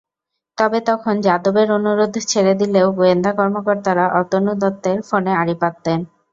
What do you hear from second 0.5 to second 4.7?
তবে তখন যাদবের অনুরোধে ছেড়ে দিলেও গোয়েন্দা কর্মকর্তারা অতনু